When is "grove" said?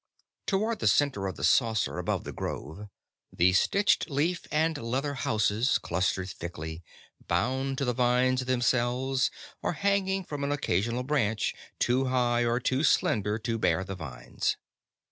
2.33-2.89